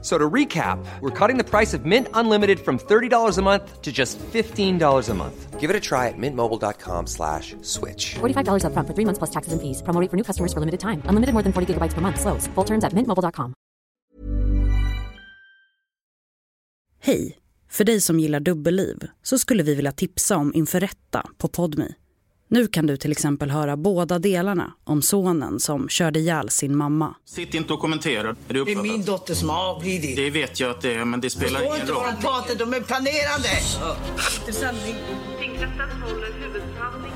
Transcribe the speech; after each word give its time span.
So 0.00 0.16
to 0.16 0.30
recap, 0.30 0.78
we're 1.00 1.10
cutting 1.10 1.38
the 1.38 1.44
price 1.44 1.74
of 1.74 1.84
Mint 1.84 2.06
Unlimited 2.14 2.60
from 2.60 2.78
$30 2.78 3.38
a 3.38 3.42
month 3.42 3.82
to 3.82 3.90
just 3.90 4.18
$15 4.32 5.08
a 5.08 5.14
month. 5.14 5.58
Give 5.58 5.70
it 5.70 5.76
a 5.76 5.80
try 5.80 6.06
at 6.06 6.16
mintmobile.com 6.16 7.06
slash 7.06 7.56
switch. 7.62 8.14
$45 8.20 8.62
upfront 8.62 8.86
for 8.86 8.94
three 8.94 9.04
months 9.04 9.18
plus 9.18 9.30
taxes 9.30 9.52
and 9.52 9.60
fees. 9.60 9.82
Promo 9.82 10.00
rate 10.00 10.10
for 10.10 10.16
new 10.16 10.22
customers 10.22 10.52
for 10.52 10.60
limited 10.60 10.78
time. 10.78 11.02
Unlimited 11.08 11.32
more 11.34 11.42
than 11.42 11.52
40 11.52 11.74
gigabytes 11.74 11.94
per 11.94 12.00
month. 12.00 12.20
Slows. 12.20 12.46
Full 12.54 12.64
terms 12.64 12.84
at 12.84 12.92
mintmobile.com. 12.92 13.54
Hej! 17.00 17.38
För 17.70 17.84
dig 17.84 18.00
som 18.00 18.20
gillar 18.20 18.40
dubbelliv 18.40 18.96
så 19.22 19.38
skulle 19.38 19.62
vi 19.62 19.74
vilja 19.74 19.92
tipsa 19.92 20.36
om 20.36 20.54
Inför 20.54 20.80
rätta 20.80 21.22
på 21.38 21.48
Podmi. 21.48 21.94
Nu 22.50 22.66
kan 22.66 22.86
du 22.86 22.96
till 22.96 23.12
exempel 23.12 23.50
höra 23.50 23.76
båda 23.76 24.18
delarna 24.18 24.72
om 24.84 25.02
sonen 25.02 25.60
som 25.60 25.88
körde 25.88 26.18
ihjäl 26.18 26.50
sin 26.50 26.76
mamma. 26.76 27.14
Sitt 27.24 27.54
inte 27.54 27.72
och 27.72 27.80
kommentera. 27.80 28.28
Är 28.28 28.34
Det 28.48 28.72
är 28.72 28.82
min 28.82 29.04
dotter 29.04 29.34
som 29.34 29.48
har 29.48 29.74
avlidit. 29.74 30.16
Det 30.16 30.30
vet 30.30 30.60
jag 30.60 30.70
att 30.70 30.80
det 30.80 30.94
är, 30.94 31.04
men 31.04 31.20
det 31.20 31.30
spelar 31.30 31.60
Förstår 31.60 31.66
ingen 31.66 31.80
inte 31.80 31.92
roll. 31.92 32.02
vad 32.04 32.14
de 32.14 32.20
pratar, 32.22 32.54
de 32.54 32.74
är 32.74 32.80
planerade. 32.80 33.48
Tingsrätten 35.40 36.02
håller 36.02 36.32
huvudförhandling 36.32 37.12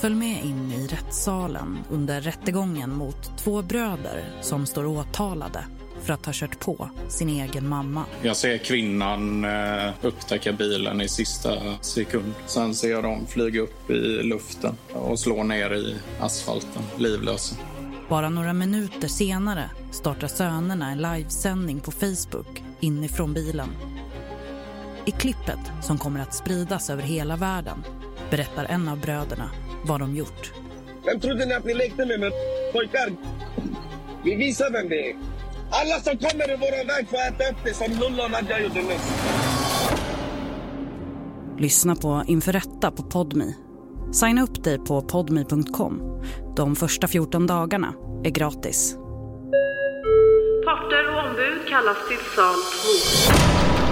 Följ 0.00 0.14
med 0.14 0.44
in 0.44 0.72
i 0.72 0.86
rättssalen 0.86 1.78
under 1.90 2.20
rättegången 2.20 2.94
mot 2.94 3.38
två 3.38 3.62
bröder 3.62 4.38
som 4.42 4.66
står 4.66 4.86
åtalade 4.86 5.64
för 6.02 6.12
att 6.12 6.26
ha 6.26 6.32
kört 6.32 6.60
på 6.60 6.88
sin 7.08 7.28
egen 7.28 7.68
mamma. 7.68 8.04
Jag 8.22 8.36
ser 8.36 8.58
kvinnan 8.58 9.44
eh, 9.44 9.90
upptäcka 10.02 10.52
bilen 10.52 11.00
i 11.00 11.08
sista 11.08 11.78
sekund. 11.80 12.34
Sen 12.46 12.74
ser 12.74 12.90
jag 12.90 13.02
dem 13.02 13.26
flyga 13.26 13.60
upp 13.60 13.90
i 13.90 14.22
luften 14.22 14.76
och 14.92 15.18
slå 15.18 15.42
ner 15.42 15.74
i 15.74 15.96
asfalten, 16.20 16.82
livlösa. 16.98 17.56
Bara 18.08 18.28
några 18.28 18.52
minuter 18.52 19.08
senare 19.08 19.70
startar 19.90 20.28
sönerna 20.28 20.90
en 20.90 20.98
livesändning 20.98 21.80
på 21.80 21.90
Facebook 21.90 22.62
inifrån 22.80 23.34
bilen. 23.34 23.68
I 25.04 25.10
klippet, 25.10 25.58
som 25.82 25.98
kommer 25.98 26.20
att 26.20 26.34
spridas 26.34 26.90
över 26.90 27.02
hela 27.02 27.36
världen, 27.36 27.84
berättar 28.30 28.64
en 28.64 28.88
av 28.88 29.00
bröderna 29.00 29.50
vad 29.84 30.00
de 30.00 30.16
gjort. 30.16 30.52
Vem 31.04 31.20
trodde 31.20 31.46
ni 31.46 31.54
att 31.54 31.64
ni 31.64 31.74
lekte 31.74 32.06
med, 32.06 32.20
med 32.20 32.32
pojkar? 32.72 33.12
Vi 34.24 34.34
visar 34.34 34.70
vem 34.72 34.88
det 34.88 35.10
är. 35.10 35.16
Alla 35.70 36.00
som 36.00 36.18
kommer 36.18 36.52
i 36.52 36.56
vår 36.56 36.86
väg 36.86 37.08
får 37.08 37.16
äta 37.16 37.50
upp 37.52 37.58
det 37.64 37.74
som 37.74 37.92
Lollo 38.00 38.22
och 38.24 38.30
Nadja 38.30 38.60
gjorde 38.60 38.82
nyss. 38.82 39.12
Lyssna 41.58 41.96
på 41.96 42.24
Inför 42.26 42.52
rätta 42.52 42.90
på 42.90 43.02
Podmi. 43.02 43.56
Signa 44.12 44.42
upp 44.42 44.64
dig 44.64 44.78
på 44.78 45.02
podmi.com. 45.02 46.22
De 46.56 46.76
första 46.76 47.08
14 47.08 47.46
dagarna 47.46 47.94
är 48.24 48.30
gratis. 48.30 48.96
Parter 50.64 51.12
och 51.12 51.30
ombud 51.30 51.68
kallas 51.68 51.96
till 52.08 52.18
sal 52.36 52.54
2. 53.78 53.85